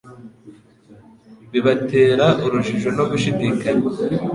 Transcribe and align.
bibatera 1.51 2.25
urujijo 2.45 2.89
no 2.97 3.03
gushidikanya. 3.09 3.85